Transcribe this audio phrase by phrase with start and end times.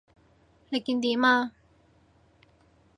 [0.69, 1.51] 你見點啊？